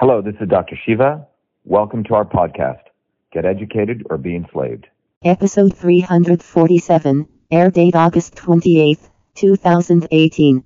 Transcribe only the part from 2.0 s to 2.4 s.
to our